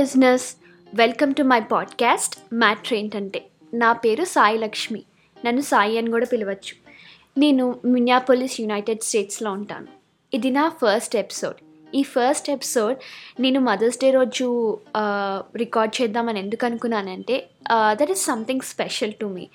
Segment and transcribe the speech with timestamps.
[0.00, 0.56] Listeners
[0.94, 3.40] welcome to my podcast matter ఏంటంటే
[3.74, 5.02] నా పేరు సాయి లక్ష్మి.
[5.46, 6.74] నన్ను సాయి అని కూడా పిలవచ్చు.
[7.40, 9.86] నేను మిన్యాపోలిస్ యునైటెడ్ స్టేట్స్లో ఉంటాను.
[10.34, 11.58] ఇది నా ఫస్ట్ ఎపిసోడ్.
[11.94, 12.96] ఈ ఫస్ట్ ఎపిసోడ్
[13.40, 14.46] నేను మదర్స్ డే రోజు
[15.56, 17.36] రికార్డ్ చేద్దామని ఎందుకు అనుకున్నానంటే
[17.92, 19.48] that is something special to me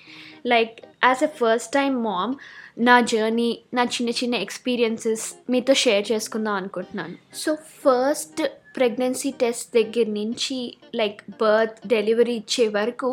[0.46, 0.72] like
[1.04, 2.34] as a first time mom
[2.78, 7.16] నా జర్నీ నా చిన్న చిన్న ఎక్స్పీరియన్సెస్ మీతో షేర్ చేసుకుందాం అనుకుంటున్నాను.
[7.36, 8.42] సో ఫస్ట్
[8.78, 10.58] ప్రెగ్నెన్సీ టెస్ట్ దగ్గర నుంచి
[11.00, 13.10] లైక్ బర్త్ డెలివరీ ఇచ్చే వరకు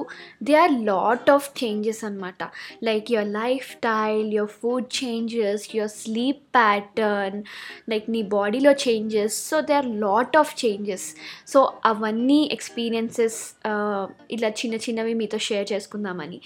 [0.47, 2.43] they are lot of changes అనమాట
[2.89, 3.31] like your
[3.77, 7.39] lifestyle your food changes your sleep pattern
[7.93, 11.07] like నీ బాడీలో changes so they are lot of changes
[11.53, 11.59] so
[11.91, 13.39] అవన్నీ ఎక్స్పీరియన్సెస్
[13.71, 14.03] uh,
[14.35, 16.37] ఇలా చిన్న చిన్నవి మీతో షేర్ చేసుకుందామని.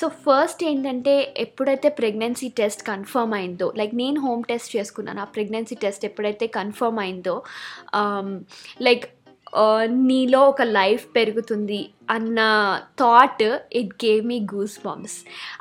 [0.00, 5.20] సో ఫస్ట్ ఏంటంటే ఎప్పుడైతే ప్రెగ్నెన్సీ టెస్ట్ కన్ఫర్మ్ అయిందో లైక్ నేను హోమ్ టెస్ట్ చేసుకున్నాను.
[5.20, 7.36] ఆ ప్రెగ్నెన్సీ టెస్ట్ ఎప్పుడైతే కన్ఫర్మ్ అయిందో
[8.00, 8.28] um,
[8.82, 9.06] లైక్
[9.86, 11.78] నీలో ఒక లైఫ్ పెరుగుతుంది
[12.10, 12.40] అన్న
[13.00, 14.38] thought it gave me
[14.84, 15.16] goosebumps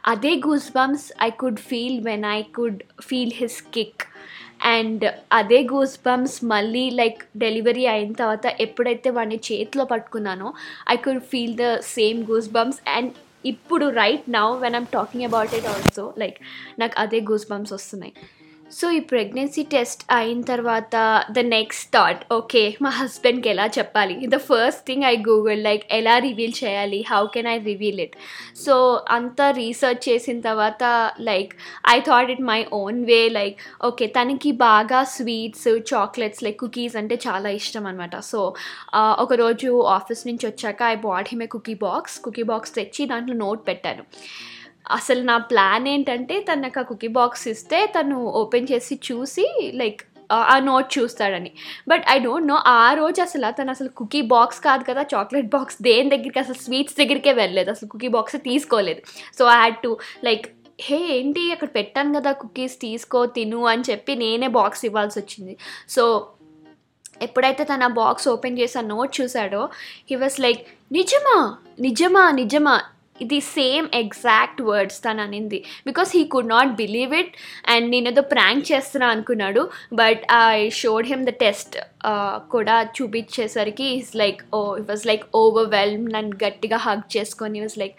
[0.05, 0.35] అదే
[0.75, 4.03] goosebumps I could feel when I could feel his kick
[4.65, 10.53] and అదే గూస్ బంప్స్ మళ్ళీ లైక్ డెలివరీ అయిన తర్వాత ఎప్పుడైతే వాడిని చేతిలో పట్టుకున్నానో
[10.89, 13.11] I could feel the same goosebumps and
[13.45, 16.39] ఇప్పుడు right now when I'm talking about it also like
[16.79, 18.13] నాకు అదే గూస్ బంప్స్ వస్తున్నాయి.
[18.77, 20.95] సో ఈ ప్రెగ్నెన్సీ టెస్ట్ అయిన తర్వాత
[21.35, 24.15] ద నెక్స్ట్ థాట్ ఓకే మా హస్బెండ్కి ఎలా చెప్పాలి?
[24.33, 26.99] The first thing I Google like ఎలా రివీల్ చేయాలి?
[27.11, 28.15] How can I reveal it
[28.65, 28.75] so
[29.17, 30.83] అంతా రీసెర్చ్ చేసిన తర్వాత
[31.29, 31.53] like
[31.95, 33.57] I thought it my own way like
[33.89, 38.41] okay తనకి బాగా స్వీట్స్ చాక్లెట్స్ లైక్ కుకీస్ అంటే చాలా ఇష్టం అనమాట సో
[39.25, 43.63] ఒకరోజు ఆఫీస్ నుంచి వచ్చాక I bought him a cookie box cookie box తెచ్చి దాంట్లో నోట్
[43.71, 44.05] పెట్టాను.
[44.91, 50.01] అసలు నా ప్లాన్ ఏంటంటే తను నాకు ఆ కుకీ బాక్స్ ఇస్తే తను ఓపెన్ చేసి చూసి లైక్
[50.31, 51.51] ఆ నోట్ చూస్తాడని.
[51.87, 55.81] బట్ ఐ డోంట్ నో ఆ రోజు అసలు తను అసలు కుకీ బాక్స్ కాదు కదా చాక్లెట్ బాక్స్
[55.81, 57.71] దేని దగ్గరికి అసలు స్వీట్స్ దగ్గరికే వెళ్ళలేదు.
[57.71, 59.01] అసలు కుకీ బాక్స్ తీసుకోలేదు.
[59.39, 60.47] So I had to like
[60.81, 65.57] hey ఏంటి అక్కడ పెట్టాను కదా కుకీస్ తీసుకో తిను అని చెప్పి నేనే బాక్స్ ఇవ్వాల్సి వచ్చింది.
[65.89, 66.27] సో
[67.21, 69.69] ఎప్పుడైతే తన బాక్స్ ఓపెన్ చేసి ఆ నోట్ చూసాడో
[70.09, 71.57] హీ వాస్ లైక్ నిజమా?
[71.79, 72.31] నిజమా?
[72.31, 72.81] నిజమా?
[73.25, 75.59] ఇది సేమ్ ఎగ్జాక్ట్ వర్డ్స్ తను అనింది.
[75.89, 77.33] Because he could not believe it
[77.73, 79.63] and నేనేదో ప్రాంక్ చేస్తున్నా అనుకున్నాడు.
[80.01, 81.77] But I showed him the test
[82.53, 87.95] కూడా చూపించేసరికి is like oh it was like overwhelm నన్ను గట్టిగా హగ్ చేసుకొని was like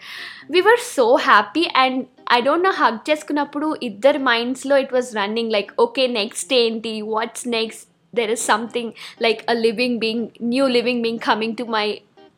[0.55, 1.99] we were so happy and
[2.37, 6.93] I don't know hug చేసుకున్నప్పుడు ఇద్దరు మైండ్స్లో it was running like okay next ఏంటి?
[7.15, 8.93] What's next there is something
[9.25, 11.85] like a living being new living being coming to my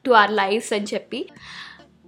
[0.06, 1.20] to our lives అని చెప్పి.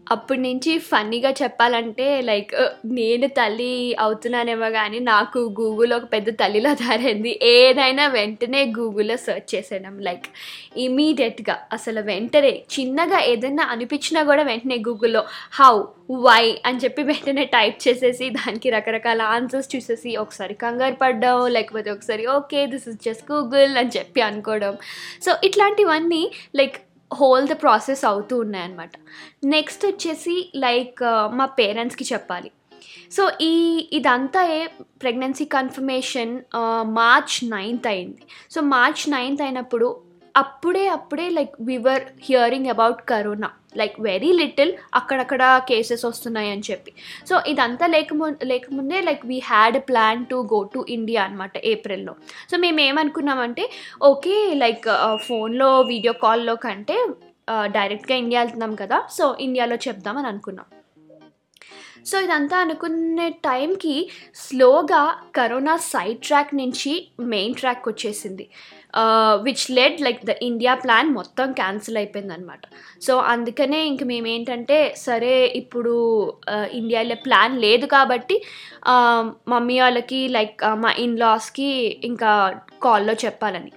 [0.07, 2.51] అప్పటి నుంచి ఫన్నీగా చెప్పాలంటే like
[2.85, 9.99] నేను తల్లి అవుతున్నానేమో కానీ నాకు గూగుల్ ఒక పెద్ద తల్లిలా తయారైంది ఏదైనా వెంటనే గూగుల్లో సెర్చ్ చేసేయడం.
[9.99, 10.27] లైక్
[10.77, 15.23] ఇమీడియట్గా అసలు వెంటనే చిన్నగా ఏదైనా అనిపించినా కూడా వెంటనే గూగుల్లో
[15.53, 15.73] హౌ
[16.11, 22.27] వై అని చెప్పి వెంటనే టైప్ చేసేసి దానికి రకరకాల ఆన్సర్స్ చూసేసి ఒకసారి కంగారు పడ్డం లేకపోతే ఒకసారి
[22.27, 24.75] okay this is just Google అని చెప్పి అనుకోవడం.
[25.25, 26.77] సో ఇట్లాంటివన్నీ లైక్
[27.13, 28.91] హోల్ ద ప్రాసెస్ అవుతూ ఉన్నాయన్నమాట.
[29.45, 32.51] నెక్స్ట్ వచ్చేసి లైక్ మా పేరెంట్స్కి చెప్పాలి.
[33.11, 34.67] సో ఈ ఇదంతా ఏ
[35.01, 36.41] ప్రెగ్నెన్సీ కన్ఫర్మేషన్
[36.83, 38.21] మార్చ్ నైన్త్ అయింది.
[38.51, 40.01] సో మార్చ్ నైన్త్ అయినప్పుడు
[40.37, 43.49] అప్పుడే అప్పుడే like we were hearing about corona
[43.81, 46.91] like very little అక్కడక్కడ కేసెస్ వస్తున్నాయి అని చెప్పి.
[47.29, 52.15] సో ఇదంతా లేకము లేకముందే like we had plan to go to India అనమాట ఏప్రిల్లో.
[52.51, 53.65] సో మేము ఏమనుకున్నామంటే
[54.11, 54.87] ఓకే లైక్
[55.27, 56.97] ఫోన్లో వీడియో కాల్లో కంటే
[57.77, 60.67] డైరెక్ట్గా ఇండియా వెళ్తున్నాం కదా సో ఇండియాలో చెప్దామని అనుకున్నాం.
[62.09, 63.93] సో ఇదంతా అనుకునే టైంకి
[64.41, 65.03] స్లోగా
[65.35, 66.91] కరోనా సైడ్ ట్రాక్ నుంచి
[67.33, 68.45] మెయిన్ ట్రాక్ వచ్చేసింది.
[69.41, 72.59] Which led like the India plan మొత్తం క్యాన్సిల్ అయిపోయిందనమాట
[73.01, 75.95] సో అందుకనే ఇంక మేమేంటంటే సరే ఇప్పుడు
[76.71, 78.41] ఇండియాలో ప్లాన్ లేదు కాబట్టి
[79.47, 83.71] మమ్మీ వాళ్ళకి లైక్ మా ఇన్లాస్కి ఇంకా కాల్లో చెప్పాలని.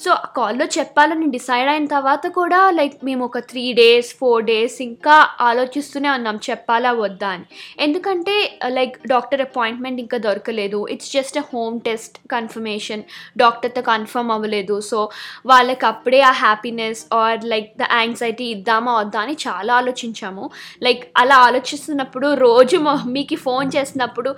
[0.00, 5.16] సో కాల్లో చెప్పాలని డిసైడ్ అయిన తర్వాత కూడా లైక్ మేము ఒక త్రీ డేస్ ఫోర్ డేస్ ఇంకా
[5.40, 7.44] ఆలోచిస్తూనే ఉన్నాం చెప్పాలా వద్దా అని.
[7.80, 10.86] ఎందుకంటే లైక్ డాక్టర్ అపాయింట్మెంట్ ఇంకా దొరకలేదు.
[10.90, 13.02] It's just home test confirmation
[13.36, 14.80] డాక్టర్తో కన్ఫర్మ్ అవ్వలేదు.
[14.80, 15.10] సో
[15.46, 20.50] వాళ్ళకి అప్పుడే ఆ happiness or like the anxiety ఇద్దామా వద్దా అని చాలా ఆలోచించాము.
[20.82, 24.30] లైక్ అలా ఆలోచిస్తున్నప్పుడు రోజు మమ్మీకి ఫోన్ చేసినప్పుడు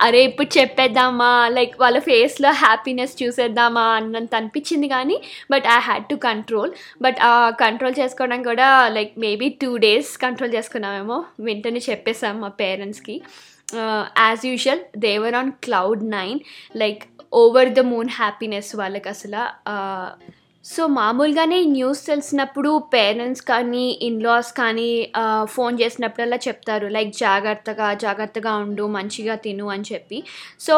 [0.00, 1.48] అరే ఇప్పుడు చెప్పేద్దామా?
[1.48, 3.84] లైక్ వాళ్ళ ఫేస్లో హ్యాపీనెస్ చూసేద్దామా?
[3.94, 5.03] అన్నంత అనిపించింది కానీ
[5.50, 6.72] but I had to control
[7.02, 11.18] but ఆ కంట్రోల్ చేసుకోవడం కూడా like maybe two days control చేసుకున్నామేమో.
[11.40, 13.16] వెంటనే చెప్పేసాం మా పేరెంట్స్కి.
[14.24, 16.40] As usual they were on cloud nine
[16.76, 17.02] like
[17.32, 19.44] over the moon happiness వాళ్ళకి అసలు
[20.64, 24.86] సో మామూలుగానే న్యూస్ తెలిసినప్పుడు పేరెంట్స్ కానీ ఇన్లాస్ కానీ
[25.54, 26.86] ఫోన్ చేసినప్పుడల్లా చెప్తారు.
[26.86, 30.18] లైక్ జాగ్రత్తగా జాగ్రత్తగా ఉండు మంచిగా తిను అని చెప్పి.
[30.66, 30.74] సో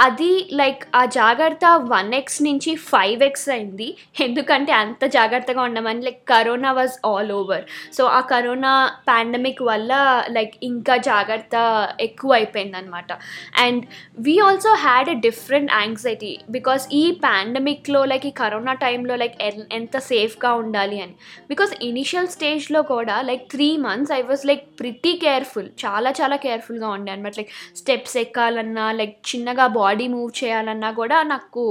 [0.00, 3.96] అది లైక్ ఆ జాగ్రత్త వన్ ఎక్స్ నుంచి ఫైవ్ ఎక్స్ అయింది.
[4.20, 7.64] ఎందుకంటే అంత జాగ్రత్తగా ఉండమని like corona was all over
[7.94, 8.72] so ఆ కరోనా
[9.08, 9.92] పాండమిక్ వల్ల
[10.30, 11.56] లైక్ ఇంకా జాగ్రత్త
[12.00, 13.12] ఎక్కువ అయిపోయింది అనమాట
[13.58, 13.86] and
[14.18, 19.42] we also had a different anxiety because ఈ పాండమిక్లో లైక్ ఈ కరోనా టైంలో లైక్
[19.72, 21.14] ఎంత సేఫ్గా ఉండాలి అని.
[21.48, 26.88] బికాస్ ఇనిషియల్ స్టేజ్లో కూడా like three months I was like pretty careful చాలా చాలా కేర్ఫుల్గా
[26.88, 31.64] ఉండే అనమాట లైక్ స్టెప్స్ ఎక్కాలన్నా లైక్ చిన్నగా బాడీ మూవ్ చేయాలన్నా కూడా నాకు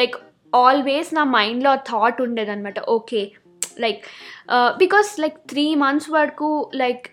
[0.00, 0.16] లైక్
[0.52, 2.80] ఆల్వేస్ నా మైండ్లో థాట్ ఉండేదన్నమాట.
[2.96, 3.22] Okay
[3.84, 4.02] like
[4.82, 6.50] because like three months వరకు
[6.82, 7.06] లైక్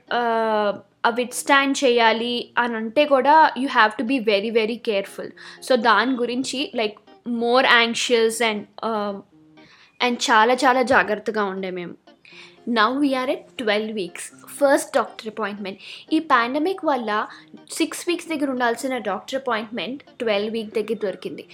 [1.19, 5.31] విత్ స్టాండ్ చేయాలి అని అంటే కూడా you have to be very very careful
[5.67, 6.97] so దాని గురించి like
[7.43, 8.63] more anxious and
[9.99, 11.95] and చాలా చాలా జాగ్రత్తగా ఉండే మేము.
[12.79, 14.27] Now we're at twelve weeks
[14.57, 15.79] first doctor appointment
[16.15, 17.11] ఈ పాండమిక్ వల్ల
[17.77, 21.45] సిక్స్ వీక్స్ దగ్గర ఉండాల్సిన డాక్టర్ అపాయింట్మెంట్ ట్వెల్వ్ వీక్ దగ్గర దొరికింది.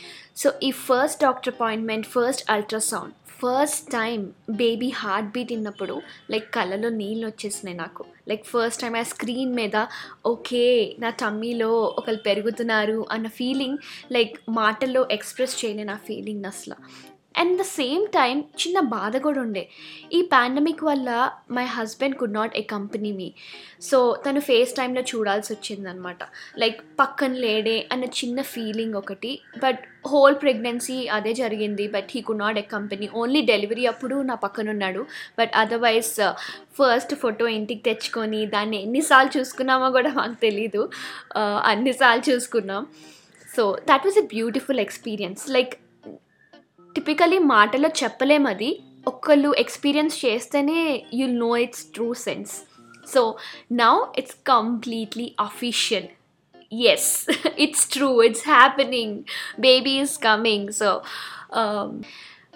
[0.41, 4.19] సో ఈ first doctor appointment first ultrasound first time
[4.61, 5.95] baby heart beat విన్నప్పుడు
[6.33, 8.03] లైక్ కళ్ళలో నీళ్ళు వచ్చేసినాయి నాకు.
[8.29, 9.77] లైక్ ఫస్ట్ టైం ఆ స్క్రీన్ మీద
[10.31, 10.63] ఓకే
[11.03, 11.69] నా టమ్మీలో
[11.99, 13.77] ఒకరు పెరుగుతున్నారు అన్న ఫీలింగ్
[14.15, 16.77] లైక్ మాటల్లో ఎక్స్ప్రెస్ చేయలేని ఆ ఫీలింగ్ అసలు.
[17.37, 19.69] అండ్ ద సేమ్ టైం చిన్న బాధ కూడా ఉండే.
[20.13, 23.33] ఈ పాండమిక్ వల్ల my husband could not accompany me
[23.81, 26.17] so తను ఫేస్ టైంలో చూడాల్సి వచ్చిందనమాట
[26.57, 29.39] లైక్ పక్కన లేడే అన్న చిన్న ఫీలింగ్ ఒకటి.
[29.63, 31.87] బట్ హోల్ ప్రెగ్నెన్సీ అదే జరిగింది.
[31.87, 35.05] But he could not accompany only delivery అప్పుడు నా పక్కన ఉన్నాడు.
[35.39, 36.13] బట్ అదర్వైజ్
[36.79, 40.83] ఫస్ట్ ఫోటో ఇంటికి తెచ్చుకొని దాన్ని ఎన్నిసార్లు చూసుకున్నామో కూడా మాకు తెలీదు.
[41.39, 42.83] Uh, అన్నిసార్లు చూసుకున్నాం.
[43.55, 45.73] So that was a beautiful experience like
[46.97, 48.79] typically మాటలో చెప్పలేము అది.
[49.07, 52.61] ఒక్కళ్ళు ఎక్స్పీరియన్స్ చేస్తేనే you'll know it's true sense
[53.13, 53.37] so
[53.71, 56.07] now it's completely official
[56.73, 59.23] yes it's true it's happening
[59.59, 61.01] baby is coming so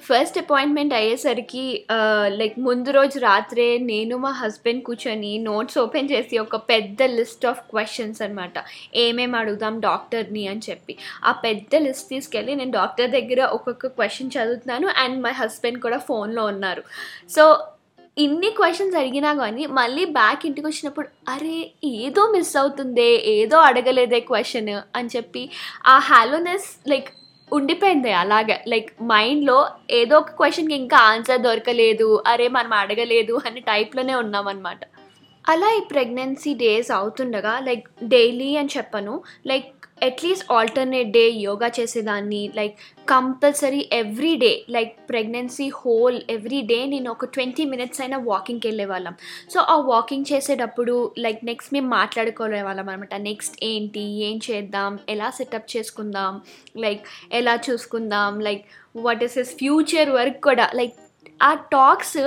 [0.08, 1.64] first appointment అయ్యేసరికి
[2.40, 7.62] like ముందు రోజు రాత్రే నేను మా హస్బెండ్ కూర్చొని నోట్స్ ఓపెన్ చేసి ఒక పెద్ద లిస్ట్ ఆఫ్
[7.72, 8.54] క్వశ్చన్స్ అనమాట
[8.96, 10.98] ఏమేమి అడుగుదాం డాక్టర్ని అని చెప్పి.
[11.24, 16.46] ఆ పెద్ద లిస్ట్ తీసుకెళ్ళి నేను డాక్టర్ దగ్గర ఒక్కొక్క క్వశ్చన్ చదువుతున్నాను అండ్ మై హస్బెండ్ కూడా ఫోన్లో
[16.46, 16.84] ఉన్నారు.
[17.30, 17.46] సో
[18.18, 24.70] ఇన్ని క్వశ్చన్స్ అడిగినా కానీ మళ్ళీ బ్యాక్ ఇంటికి వచ్చినప్పుడు అరే ఏదో మిస్ అవుతుందే ఏదో అడగలేదే క్వశ్చన్
[24.96, 25.44] అని చెప్పి
[25.86, 27.10] ఆ హ్యాలోనెస్ లైక్
[27.54, 28.64] ఉండిపోయింది అలాగే.
[28.68, 34.78] లైక్ మైండ్లో ఏదో ఒక క్వశ్చన్కి ఇంకా ఆన్సర్ దొరకలేదు అరే మనం అడగలేదు అనే టైప్లోనే ఉన్నామన్నమాట.
[35.50, 39.24] అలా ఈ ప్రెగ్నెన్సీ డేస్ అవుతుండగా లైక్ డైలీ అని చెప్పను.
[39.48, 42.52] Like at least alternate day yoga చేసేదాన్ని.
[42.56, 42.76] Like
[43.10, 48.86] compulsory every day like pregnancy whole every day నేను ఒక ట్వంటీ మినిట్స్ అయినా వాకింగ్కి వెళ్ళే
[48.86, 49.16] వాళ్ళం
[49.50, 55.30] సో ఆ వాకింగ్ చేసేటప్పుడు లైక్ నెక్స్ట్ మేము మాట్లాడుకోలే వాళ్ళం అనమాట నెక్స్ట్ ఏంటి ఏం చేద్దాం ఎలా
[55.30, 56.42] సెటప్ చేసుకుందాం
[56.78, 58.66] లైక్ ఎలా చూసుకుందాం like
[58.96, 60.96] what is is future work కూడా లైక్
[61.44, 62.18] ఆ టాక్స్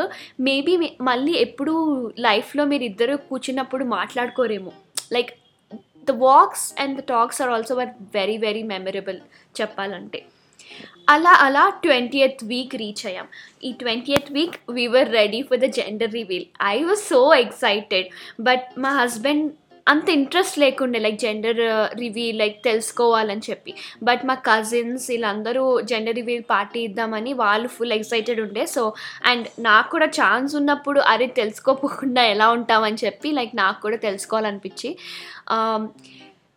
[0.41, 1.75] మేబీ మళ్ళీ ఎప్పుడు
[2.19, 4.73] లైఫ్లో మీరు ఇద్దరు కూర్చున్నప్పుడు మాట్లాడుకోరేమో.
[5.13, 5.33] Like
[6.11, 9.19] the walks and the talks are also were very very memorable
[9.61, 10.21] చెప్పాలంటే.
[11.09, 13.27] అలా అలా ట్వంటీ ఎయిత్ వీక్ రీచ్ అయ్యాం.
[13.65, 18.09] ఈ twenty eighth week we were ready for the gender reveal I was so excited
[18.41, 19.51] but మా husband
[19.87, 21.61] అంత interest లేకుండే like gender
[22.03, 23.73] reveal like తెలుసుకోవాలని చెప్పి.
[24.09, 28.65] బట్ మా కజిన్స్ వీళ్ళందరూ జెండర్ రివీల్ పార్టీ ఇద్దామని వాళ్ళు ఫుల్ ఎక్సైటెడ్ ఉండే.
[28.75, 28.83] సో
[29.33, 34.91] అండ్ నాకు కూడా ఛాన్స్ ఉన్నప్పుడు అరే తెలుసుకోకుండా ఎలా ఉంటామని చెప్పి లైక్ నాకు కూడా తెలుసుకోవాలనిపించి.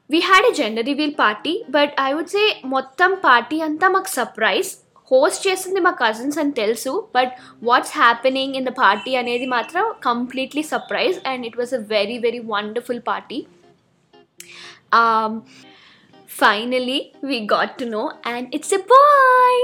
[0.10, 2.44] We had a gender reveal party but I would say
[2.76, 4.70] మొత్తం పార్టీ అంతా మాకు సర్ప్రైజ్
[5.12, 7.34] హోస్ట్ చేస్తుంది మా కజిన్స్ అని తెలుసు but
[7.64, 12.42] what's happening in the party అనేది మాత్రం completely surprise and it was a very very
[12.48, 13.40] wonderful party
[16.30, 19.62] finally we got to know and it's a boy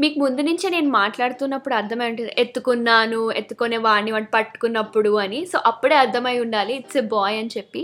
[0.00, 5.40] మీకు ముందు నుంచే నేను మాట్లాడుతున్నప్పుడు అర్థమై ఉంటుంది ఎత్తుకున్నాను ఎత్తుకునే వాడిని వాడిని పట్టుకున్నప్పుడు అని.
[5.52, 7.82] సో అప్పుడే అర్థమై ఉండాలి ఇట్స్ ఎ బాయ్ అని చెప్పి.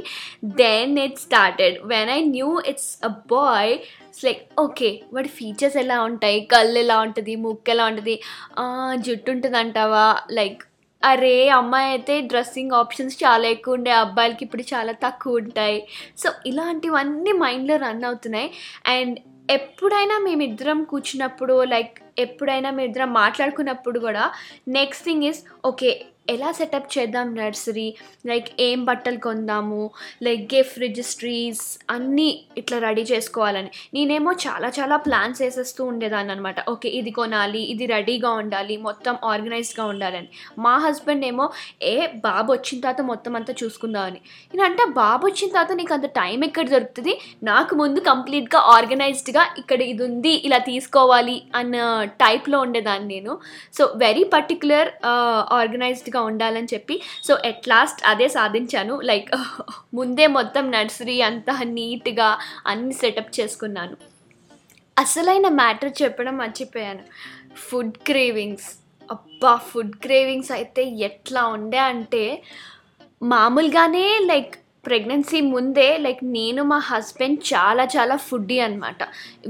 [0.62, 5.98] Then it started when I knew it's a boy it's like okay వాడి ఫీచర్స్ ఎలా
[6.02, 6.40] ఉంటాయి?
[6.54, 7.34] కళ్ళు ఎలా ఉంటుంది?
[7.36, 8.16] ముక్కు ఎలా ఉంటుంది?
[9.06, 10.62] జుట్టు ఉంటుంది అంటావా లైక్
[11.04, 15.78] అరే అమ్మాయి అయితే డ్రెస్సింగ్ ఆప్షన్స్ చాలా ఎక్కువ ఉండే అబ్బాయిలకి ఇప్పుడు చాలా తక్కువ ఉంటాయి.
[16.18, 18.50] సో ఇలాంటివన్నీ మైండ్లో రన్ అవుతున్నాయి.
[18.86, 19.18] అండ్
[19.50, 24.24] ఎప్పుడైనా మేమిద్దరం కూర్చున్నప్పుడు లైక్ ఎప్పుడైనా మేమిద్దరం మాట్లాడుకున్నప్పుడు కూడా
[24.68, 25.90] నెక్స్ట్ థింగ్ ఇస్ ఓకే
[26.32, 27.86] ఎలా సెటప్ చేద్దాం నర్సరీ?
[28.28, 29.80] లైక్ ఏం బట్టలు కొందాము?
[30.26, 31.64] లైక్ గిఫ్ట్ రిజిస్ట్రీస్
[31.94, 32.28] అన్నీ
[32.60, 33.70] ఇట్లా రెడీ చేసుకోవాలని.
[33.94, 39.86] నేనేమో చాలా చాలా ప్లాన్స్ వేసేస్తూ ఉండేదాన్ని అనమాట ఓకే ఇది కొనాలి ఇది రెడీగా ఉండాలి మొత్తం ఆర్గనైజ్డ్గా
[39.86, 40.28] ఉండాలని.
[40.58, 41.46] మా హస్బెండ్ ఏమో
[41.82, 41.94] ఏ
[42.28, 44.20] బాబు వచ్చిన తర్వాత మొత్తం అంతా చూసుకుందామని.
[44.54, 47.14] నేనంటే బాబు వచ్చిన తర్వాత నీకు అంత టైం ఎక్కడ దొరుకుతుంది?
[47.50, 51.76] నాకు ముందు కంప్లీట్గా ఆర్గనైజ్డ్గా ఇక్కడ ఇది ఉంది ఇలా తీసుకోవాలి అన్న
[52.24, 53.34] టైప్లో ఉండేదాన్ని నేను.
[53.76, 54.90] సో వెరీ పర్టికులర్
[56.14, 56.94] మంచిగా ఉండాలని చెప్పి
[57.24, 58.94] సో ఎట్ లాస్ట్ అదే సాధించాను.
[59.04, 59.28] లైక్
[59.98, 62.28] ముందే మొత్తం నర్సరీ అంతా నీట్గా
[62.66, 63.96] అన్ని సెటప్ చేసుకున్నాను.
[64.96, 67.04] అసలైన మ్యాటర్ చెప్పడం మర్చిపోయాను.
[67.66, 68.68] ఫుడ్ క్రేవింగ్స్
[69.08, 72.22] అబ్బా ఫుడ్ క్రేవింగ్స్ అయితే ఎట్లా ఉండే అంటే
[73.22, 74.54] మామూలుగానే లైక్
[74.86, 79.02] ప్రెగ్నెన్సీ ముందే లైక్ నేను మా హస్బెండ్ చాలా చాలా ఫుడ్డీ అనమాట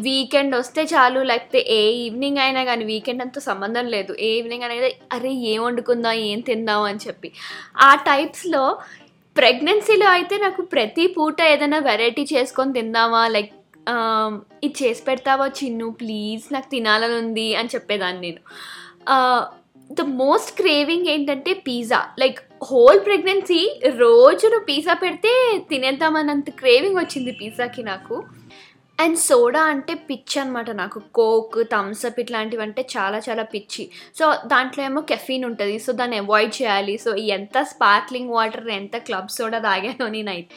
[0.07, 4.12] వీకెండ్ వస్తే చాలు లేకపోతే ఏ ఈవినింగ్ అయినా కానీ వీకెండ్ అంతా సంబంధం లేదు.
[4.26, 7.31] ఏ ఈవినింగ్ అనేది అరే ఏం వండుకుందాం ఏం తిందాం అని చెప్పి.
[7.88, 8.64] ఆ టైప్స్లో
[9.37, 13.53] ప్రెగ్నెన్సీలో అయితే నాకు ప్రతి పూట ఏదైనా వెరైటీ చేసుకొని తిందామా లైక్
[14.67, 15.87] ఇది చేసి పెడతావా చిన్ను?
[16.00, 18.41] ప్లీజ్ నాకు తినాలని ఉంది అని చెప్పేదాన్ని నేను.
[19.99, 21.99] ద మోస్ట్ క్రేవింగ్ ఏంటంటే పిజ్జా.
[22.21, 28.25] లైక్ హోల్ ప్రెగ్నెన్సీ రోజును పిజ్జా పెడితే తినేద్దామన్నంత క్రేవింగ్ వచ్చింది పిజ్జాకి నాకు.
[29.00, 31.02] అండ్ సోడా అంటే పిచ్చి అనమాట నాకు.
[31.14, 33.90] కోక్ థమ్స్అప్ ఇట్లాంటివి అంటే చాలా చాలా పిచ్చి.
[34.18, 35.78] సో దాంట్లో ఏమో కెఫీన్ ఉంటుంది.
[35.78, 36.99] సో దాన్ని అవాయిడ్ చేయాలి.
[36.99, 40.49] సో ఎంత స్పార్క్లింగ్ వాటర్ ఎంత క్లబ్ సోడా తాగానో నేనైతే.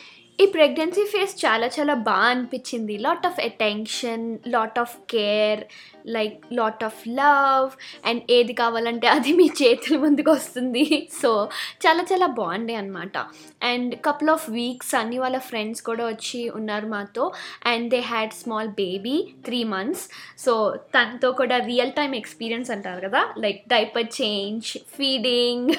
[0.41, 2.97] ఈ ప్రెగ్నెన్సీ ఫేస్ చాలా చాలా బాగా అనిపించింది.
[2.97, 5.63] Lot of attention lot of care
[6.07, 7.69] like lot of love
[8.07, 11.09] and ఏది కావాలంటే అది మీ చేతుల ముందుకు వస్తుంది.
[11.21, 11.49] సో
[11.87, 13.17] చాలా చాలా బాగుండే అనమాట
[13.63, 17.31] అండ్ కపుల్ ఆఫ్ వీక్స్ అన్ని వాళ్ళ ఫ్రెండ్స్ కూడా వచ్చి ఉన్నారు మాతో.
[17.65, 20.09] And they had small baby three months
[20.45, 23.33] so తనతో కూడా రియల్ టైమ్ ఎక్స్పీరియన్స్ అంటారు కదా?
[23.37, 25.69] Like diaper change feeding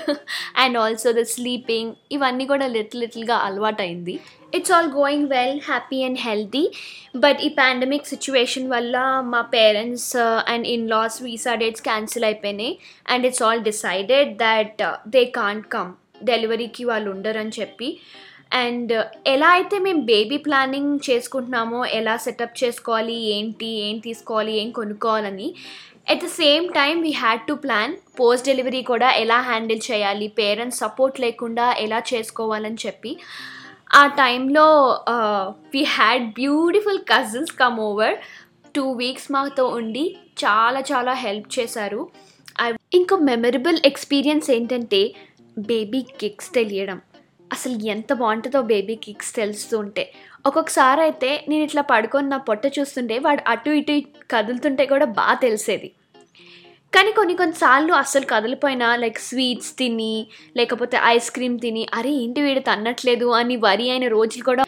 [0.57, 4.21] and also the sleeping ఇవన్నీ కూడా లిటిల్ లిటిల్గా అలవాటైంది.
[4.57, 6.63] It's all going well happy and healthy
[7.25, 8.97] but ఈ పాండమిక్ సిచ్యువేషన్ వల్ల
[9.33, 10.13] మా parents
[10.53, 12.73] and in laws visa dates cancel అయిపోయినాయి.
[13.13, 14.83] And it's all decided that
[15.17, 15.93] they can't come
[16.31, 17.91] డెలివరీకి వాళ్ళు ఉండరని చెప్పి.
[18.63, 24.69] అండ్ uh, ఎలా అయితే మేము బేబీ ప్లానింగ్ చేసుకుంటున్నామో ఎలా సెటప్ చేసుకోవాలి ఏంటి ఏం తీసుకోవాలి ఏం
[24.79, 25.49] కొనుక్కోవాలని.
[26.13, 30.81] At the same time we had to plan post delivery కూడా ఎలా హ్యాండిల్ చేయాలి పేరెంట్స్
[30.85, 33.13] సపోర్ట్ లేకుండా ఎలా చేసుకోవాలని చెప్పి.
[33.91, 34.67] ఆ టైంలో
[35.75, 38.17] we had beautiful cousins come over
[38.75, 40.05] two weeks మాతో ఉండి
[40.45, 42.01] చాలా చాలా హెల్ప్ చేశారు.
[42.99, 45.01] ఇంకో మెమరబుల్ ఎక్స్పీరియన్స్ ఏంటంటే
[45.71, 46.99] బేబీ కిక్స్ తెలియడం.
[47.53, 50.05] అసలు ఎంత బాగుంటుందో బేబీ కిక్స్ తెలుస్తుంటే.
[50.47, 53.95] ఒక్కొక్కసారి అయితే నేను ఇట్లా పడుకొని నా పొట్ట చూస్తుంటే వాడు అటు ఇటు
[54.33, 55.89] కదులుతుంటే కూడా బాగా తెలిసేది.
[56.95, 60.27] కానీ కొన్ని కొన్నిసార్లు అస్సలు కదిలిపోయినా లైక్ స్వీట్స్ తిని
[60.57, 63.27] లేకపోతే ఐస్ క్రీమ్ తిని అరే ఏంటి వీడు తన్నట్లేదు?
[63.31, 64.65] అని వరి అయిన రోజులు కూడా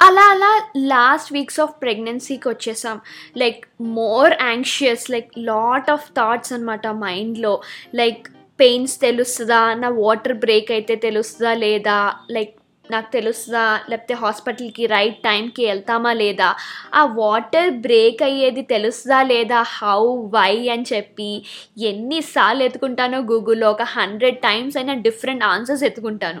[0.00, 3.00] అలా అలా లాస్ట్ వీక్స్ ఆఫ్ ప్రెగ్నెన్సీకి వచ్చేసాం.
[3.36, 7.60] Like more anxious like lot of thoughts అనమాట మైండ్లో
[7.94, 8.28] లైక్
[8.60, 9.74] పెయిన్స్ తెలుస్తుందా?
[9.74, 12.14] నా వాటర్ బ్రేక్ అయితే తెలుస్తుందా లేదా?
[12.30, 12.54] లైక్
[12.90, 13.80] నాకు తెలుస్తుందా?
[13.90, 16.54] లేకపోతే హాస్పిటల్కి రైట్ టైంకి వెళ్తామా లేదా?
[16.94, 19.62] ఆ వాటర్ బ్రేక్ అయ్యేది తెలుస్తుందా లేదా?
[19.62, 21.42] హౌ వై అని చెప్పి
[21.78, 26.40] ఎన్నిసార్లు ఎత్తుకుంటానో గూగుల్లో ఒక హండ్రెడ్ టైమ్స్ అయినా డిఫరెంట్ ఆన్సర్స్ ఎత్తుకుంటాను.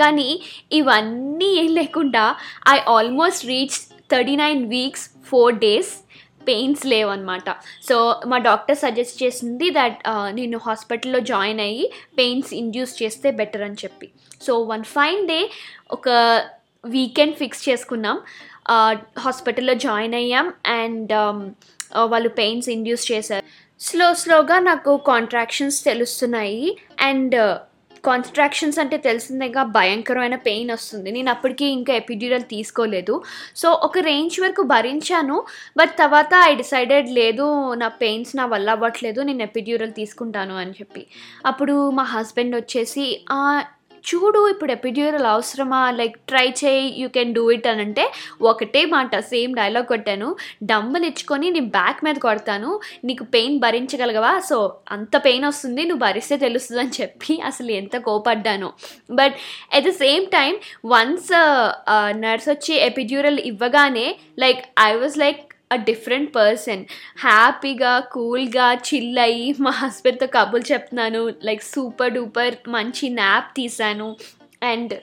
[0.00, 0.40] కానీ
[0.72, 2.36] ఇవన్నీ ఏం లేకుండా
[2.68, 3.76] I almost reach
[4.12, 5.92] thirty nine weeks four days
[6.48, 7.50] pains లేవన్నమాట.
[7.88, 7.96] సో
[8.30, 9.98] మా డాక్టర్ సజెస్ట్ చేసింది దట్
[10.38, 11.86] నేను హాస్పిటల్లో జాయిన్ అయ్యి
[12.20, 14.08] పెయిన్స్ ఇండ్యూస్ చేస్తే బెటర్ అని చెప్పి.
[14.46, 15.40] సో వన్ ఫైన్ డే
[15.96, 16.08] ఒక
[16.84, 18.16] వీకెండ్ ఫిక్స్ చేసుకున్నాం.
[19.24, 20.46] హాస్పిటల్లో జాయిన్ అయ్యాం
[20.80, 21.12] అండ్
[22.12, 23.44] వాళ్ళు పెయిన్స్ ఇండ్యూస్ చేశారు.
[23.80, 26.66] స్లో స్లోగా నాకు కాంట్రాక్షన్స్ తెలుస్తున్నాయి
[27.00, 27.36] అండ్
[28.06, 31.10] కాన్స్ట్రాక్షన్స్ అంటే తెలిసిందేగా భయంకరమైన పెయిన్ వస్తుంది.
[31.10, 33.22] నేను అప్పటికి ఇంకా ఎపిడ్యూరల్ తీసుకోలేదు.
[33.56, 35.38] సో ఒక రేంజ్ వరకు భరించాను.
[35.76, 41.06] బట్ తర్వాత ఐ డిసైడెడ్ లేదు నా పెయిన్స్ నా వల్ల అవ్వట్లేదు నేను ఎపిడ్యూరల్ తీసుకుంటాను అని చెప్పి.
[41.46, 43.06] అప్పుడు మా హస్బెండ్ వచ్చేసి
[44.08, 45.90] చూడు ఇప్పుడు ఎపిడ్యూరల్ అవసరమా?
[46.00, 48.04] లైక్ ట్రై చేయి యూ కెన్ డూ ఇట్ అని అంటే
[48.42, 50.28] ఒకటే మాట సేమ్ డైలాగ్ కొట్టాను.
[50.62, 52.80] డంబులు ఇచ్చుకొని నేను బ్యాక్ మీద కొడతాను.
[53.04, 54.32] నీకు పెయిన్ భరించగలగవా?
[54.50, 54.58] సో
[54.90, 58.72] అంత పెయిన్ వస్తుంది నువ్వు భరిస్తే తెలుస్తుంది అని చెప్పి అసలు ఎంత కోపడ్డాను.
[59.10, 59.36] But
[59.72, 60.54] at the same time
[60.94, 61.32] once
[62.26, 64.06] nurse వచ్చి ఎపిడ్యూరల్ ఇవ్వగానే
[64.38, 65.42] like I was like
[65.74, 66.82] a different person
[67.18, 71.22] హ్యాపీగా కూల్గా చిల్ అయ్యి మా హస్బెండ్తో కబుర్లు చెప్తున్నాను.
[71.44, 74.08] లైక్ సూపర్ డూపర్ మంచి నాప్ తీసాను
[74.62, 74.94] అండ్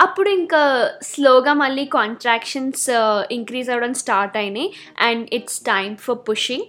[0.00, 0.60] అప్పుడు ఇంకా
[1.02, 2.86] స్లోగా మళ్ళీ కాంట్రాక్షన్స్
[3.30, 4.68] ఇంక్రీజ్ uh, అవ్వడం స్టార్ట్ అయినాయి.
[5.00, 6.66] And it's time for pushing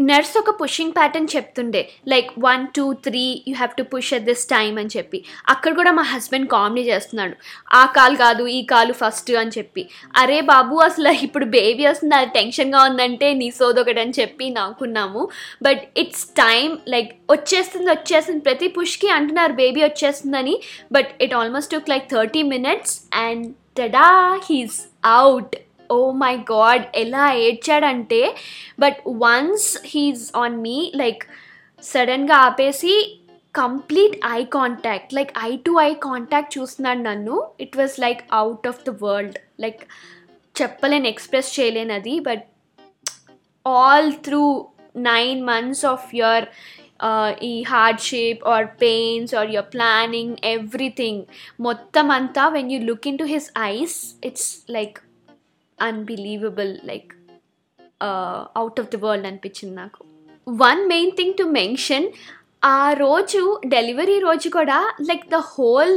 [0.00, 1.88] nurse ఒక పుషింగ్ ప్యాటర్న్ చెప్తుండే.
[2.08, 5.24] Like one two three you have to push at this time అని చెప్పి.
[5.48, 7.36] అక్కడ కూడా మా హస్బెండ్ కామెడీ చేస్తున్నాడు.
[7.72, 9.88] ఆ కాలు కాదు ఈ కాలు ఫస్ట్ అని చెప్పి.
[10.16, 12.14] అరే బాబు అసలు ఇప్పుడు బేబీ వస్తుంది?
[12.14, 15.28] అది టెన్షన్గా ఉందంటే నీ సోదొకటి అని చెప్పి నవ్వుకున్నాము
[15.62, 18.40] బట్ ఇట్స్ టైం లైక్ వచ్చేస్తుంది వచ్చేస్తుంది.
[18.40, 20.60] ప్రతి పుష్కి అంటున్నారు బేబీ వచ్చేస్తుందని.
[20.92, 25.56] But it almost took like thirty minutes and tada he's out
[25.92, 28.22] oh my god ఎలా ఏడ్చాడంటే
[28.78, 31.24] but once he's on me like
[31.82, 32.94] సడన్గా ఆపేసి
[33.54, 37.36] complete eye contact like eye to eye contact చూస్తున్నాడు నన్ను.
[37.60, 39.82] It was like out of the world like
[40.56, 42.44] చెప్పలేను express చేయలేను అది but
[43.66, 44.44] all through
[44.96, 46.46] nine months of your
[47.42, 51.22] ఈ hardship or pains or your planning everything
[51.60, 54.98] మొత్తం అంతా when you look into his eyes it's like
[55.78, 57.10] unbelievable like
[58.60, 60.00] out of the world అనిపించింది నాకు.
[60.46, 62.06] One main thing to mention
[62.64, 64.76] ఆ రోజు delivery రోజు కూడా
[65.08, 65.94] like the whole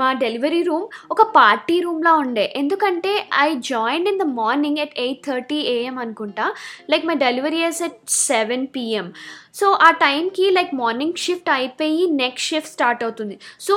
[0.00, 2.46] మా డెలివరీ రూమ్ ఒక పార్టీ రూమ్లా ఉండే.
[2.56, 6.46] ఎందుకంటే I join in the morning at eight thirty AM అనుకుంటా.
[6.90, 9.08] Like my delivery is at seven PM
[9.60, 13.38] so ఆ టైంకి లైక్ మార్నింగ్ షిఫ్ట్ అయిపోయి నెక్స్ట్ షిఫ్ట్ స్టార్ట్ అవుతుంది.
[13.68, 13.74] So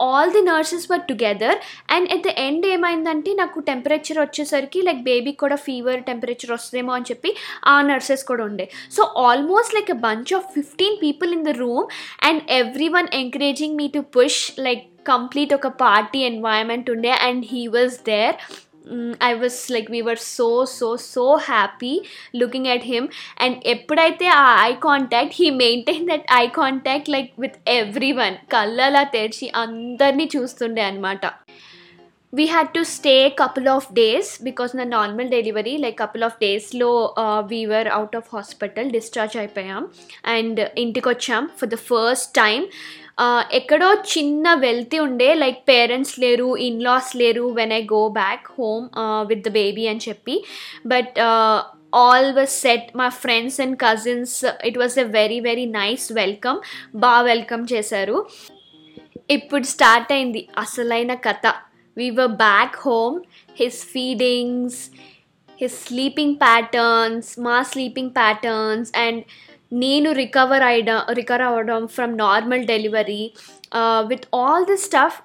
[0.00, 1.58] all the nurses were together
[1.90, 7.04] and at the end ఏమైందంటే నాకు temperature వచ్చేసరికి like బేబీకి కూడా ఫీవర్ టెంపరేచర్ వస్తుందేమో అని
[7.10, 7.32] చెప్పి
[7.66, 8.66] ఆ నర్సెస్ కూడా ఉండే.
[8.90, 11.86] So almost like a bunch of fifteen people in the room
[12.22, 17.66] and every one encouraging me to push like complete ఒక పార్టీ ఎన్వైరన్మెంట్ ఉండే and he
[17.68, 18.36] was there
[19.24, 22.02] I was like we were so so so happy
[22.36, 23.08] looking at him
[23.40, 29.02] and ఎప్పుడైతే ఆ eye contact he maintain that eye contact like with every one కళ్ళలా
[29.02, 31.26] తెరిచి అందరినీ చూస్తుండే అనమాట
[32.34, 37.14] we had to stay couple of days because నా normal delivery like couple of డేస్లో
[37.46, 39.88] we were out of hospital discharge అయిపోయాం.
[40.26, 42.66] And ఇంటికి వచ్చాం for the first time
[43.58, 48.84] ఎక్కడో చిన్న వెళ్తీ ఉండే లైక్ పేరెంట్స్ లేరు ఇన్లాస్ లేరు when I go back home
[49.30, 50.36] with the baby అని చెప్పి.
[50.86, 51.18] బట్
[52.02, 56.58] ఆల్ వాజ్ సెట్ మా friends and cousins it was a very very nice welcome
[57.04, 58.16] బాగా వెల్కమ్ చేశారు.
[59.30, 61.46] ఇప్పుడు స్టార్ట్ అయింది అసలైన కథ.
[61.96, 63.16] We were back home
[63.60, 64.80] his feedings
[65.60, 69.20] his sleeping patterns మా స్లీపింగ్ ప్యాటర్న్స్ అండ్
[69.72, 73.22] నేను రికవర్ అయ్యడం రికవర్ అవ్వడం from normal delivery
[74.08, 75.18] with all this stuff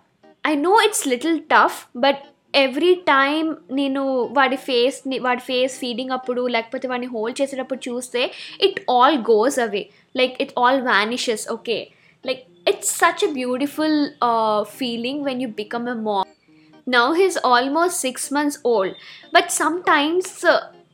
[0.44, 2.22] I know it's little tough but
[2.56, 8.22] every time నేను వాడి ఫేస్ని వాడి ఫేస్ ఫీడింగ్ అప్పుడు లేకపోతే వాడిని హోల్డ్ చేసేటప్పుడు చూస్తే
[8.62, 9.84] it all goes away
[10.16, 11.78] like it all vanishes okay
[12.26, 13.98] like it's such a beautiful
[14.78, 16.32] feeling when you become a mom
[16.88, 18.96] now he's almost six months old
[19.34, 19.50] but
[19.88, 20.34] sometimes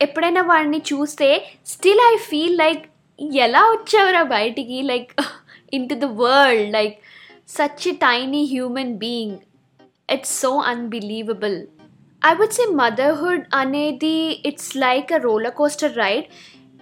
[0.02, 1.30] ఎప్పుడైనా వాడిని చూస్తే
[1.66, 2.84] still I feel like
[3.19, 5.11] ఎలా వచ్చావురా బయటికి like
[5.91, 6.95] into the world like
[7.57, 9.37] such a tiny human being
[10.09, 11.59] it's so unbelievable
[12.23, 14.17] I would say motherhood అనేది
[14.51, 16.29] it's like a roller coaster ride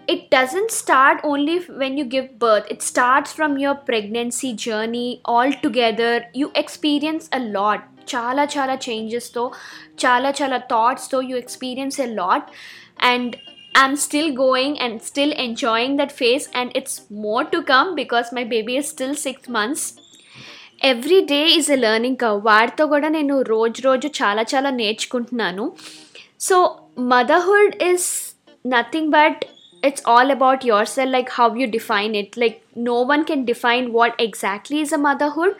[0.08, 6.10] it doesn't start only when you give birth it starts from your pregnancy journey altogether
[6.34, 7.80] you experience a lot
[8.12, 9.44] చాలా చాలా చేంజెస్తో
[10.02, 12.46] చాలా చాలా థాట్స్తో you experience a lot
[13.08, 13.32] and
[13.74, 18.44] I'm still going and still enjoying that phase and it's more to come because my
[18.54, 19.86] baby is still six months
[20.90, 25.66] every day is a learning curve వాడితో కూడా నేను రోజు రోజు చాలా చాలా నేర్చుకుంటున్నాను
[26.48, 26.56] so
[27.12, 28.08] motherhood is
[28.64, 29.42] nothing but
[29.82, 32.54] it's all about yourself like how you define it like
[32.86, 35.52] no one can define what exactly is a motherhood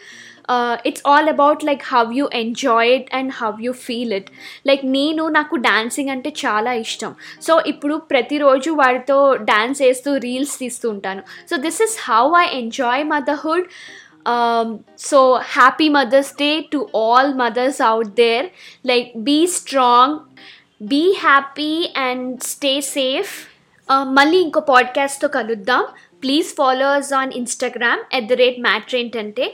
[0.49, 4.30] Uh, it's all about like how you enjoy it and how you feel it
[4.65, 10.89] like నేను నాకు dancing అంటే చాలా ఇష్టం so ఇప్పుడు ప్రతిరోజు వాడితో dance వేస్తూ reels తీస్తూ
[10.89, 13.67] ఉంటాను so this is how I enjoy motherhood
[14.25, 18.49] um, so happy mother's day to all mothers out there
[18.84, 20.27] like be strong
[20.88, 23.34] be happy and stay safe
[24.17, 25.82] మళ్ళీ ఇంకో పాడ్కాస్ట్తో కలుద్దాం
[26.23, 29.45] please followers on Instagram at the rate matter ఏంటంటే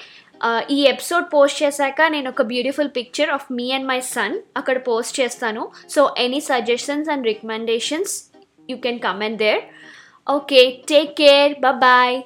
[0.71, 5.19] ఈ episode post చేశాక నేను ఒక beautiful picture of me and my son అక్కడ పోస్ట్
[5.19, 5.71] చేస్తాను.
[5.89, 8.23] So any suggestions and recommendations
[8.69, 9.62] you can comment there
[10.30, 12.21] okay take care bye